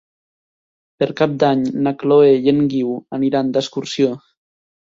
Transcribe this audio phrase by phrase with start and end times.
[1.03, 4.13] Per Cap d'Any na Chloé i en Guiu aniran d'excursió.